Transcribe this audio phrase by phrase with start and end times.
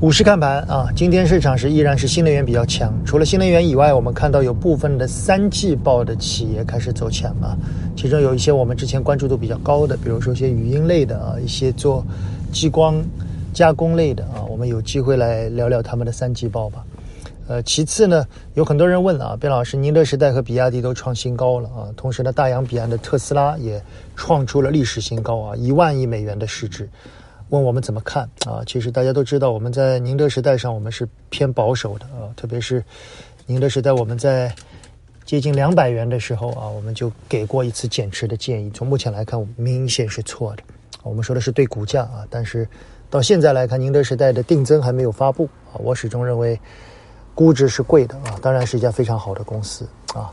[0.00, 2.94] 股市看盘啊，今天市场是依然是新能源比较强。
[3.04, 7.58] 除了新能源以外，我们看到有部分的三季报的企业开始走强啊。
[7.96, 12.06] 其中有一些我们之前关注度比较高的，比如说一些语音类的啊，一些做
[12.52, 13.04] 激光
[13.52, 16.84] 加工类的啊，我们有机会来聊聊他们的三季报吧。
[17.48, 18.24] 呃，其次呢，
[18.54, 23.82] 有很多人问啊，边老师，宁德时代和比亚迪都创新高了啊，同时呢，大洋彼岸的特斯拉也
[24.14, 26.88] 创出了历史新高啊，一万亿美元的市值。
[27.50, 28.62] 问我们怎么看啊？
[28.66, 32.28] 其实大家都知道，我们在宁德时代上，我们是偏保守的啊。
[32.36, 32.84] 特别是
[33.46, 34.54] 宁德时代，我们在
[35.24, 38.70] 接近两百元的时候啊，我们就给过一次减持的建议。
[38.70, 40.62] 从目前来看，明显是错的。
[41.02, 42.68] 我们说的是对股价啊，但是
[43.08, 45.76] 到现在来看，宁德时代的定增还没有发布啊。
[45.78, 46.58] 我始终认为
[47.34, 50.30] 估值是贵的啊，当然是一家非常好的公司啊，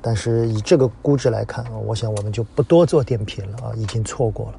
[0.00, 4.54] 但是以这个估值来看，我想我们就不多做点评了啊，已经错过了。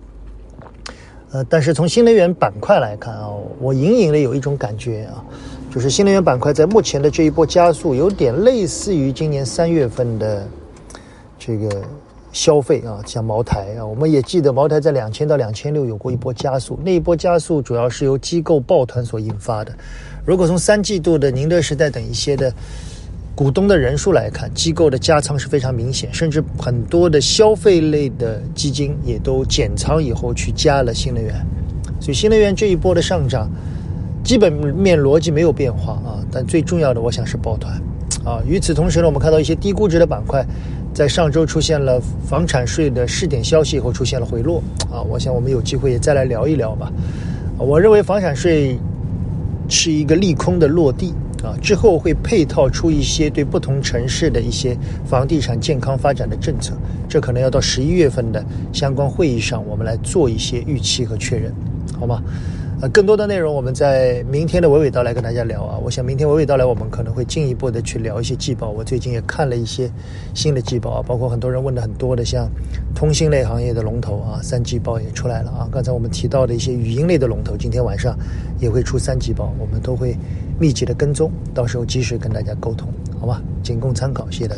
[1.33, 3.27] 呃，但是从新能源板块来看啊，
[3.59, 5.25] 我隐隐的有一种感觉啊，
[5.73, 10.47] 就是新能源板块在目前的这一波加速，有点类似于今年三月份的
[11.39, 11.81] 这个
[12.31, 19.73] 消费啊，像茅台啊，我们也记得茅台在两千到两千六有过一波加速，那一波加速主要是由机构抱团所引发的。
[20.23, 22.53] 如果从三季度的宁德时代等一些的。
[23.35, 31.33] 股东的人数来看，机构的加仓是非常明显，甚至很多的消费类的基金也都减仓以后去加了新能源，
[31.99, 33.49] 所以新能源这一波的上涨，
[34.23, 36.21] 基本面逻辑没有变化啊。
[36.31, 37.73] 但最重要的，我想是抱团
[38.23, 38.39] 啊。
[38.47, 40.45] 与此同时呢，我们看到一些低估值的板块，
[40.93, 44.61] 在上周出现了房产税的试点消息以后出现了回落
[44.91, 45.01] 啊。
[45.01, 46.91] 我想我们有机会也再来聊一聊吧。
[47.57, 48.77] 我认为房产税
[49.67, 51.15] 是一个利空的落地。
[51.43, 56.73] 啊，之后会配套出一些对不同城市的一些房地产健康发展的政策，
[57.09, 61.53] 这可能要到十一月份的相关会议上，我们来做一些预期和确认，
[61.99, 62.23] 好吗？
[62.89, 65.77] 更多的内容我们在明天的娓娓道来跟大家聊啊。
[65.77, 68.69] 我想明天娓娓道来，我们可能会进一步的去聊一些季报。
[68.71, 69.89] 我最近也看了一些
[70.33, 72.49] 新的季报啊，包括很多人问的很多的，像
[72.93, 75.69] 通信类行业的龙头啊，三季报也出来了啊。
[75.71, 78.17] 刚才我们提到的一些语音类的龙头，今天晚上
[78.59, 80.17] 也会出三季报，我们都会
[80.59, 83.41] 密集的跟踪，到时候及时跟大家沟通，好吧？
[83.63, 84.51] 仅供参考，谢谢大家。